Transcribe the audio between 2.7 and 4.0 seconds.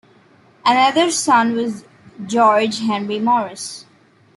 Henry Morris.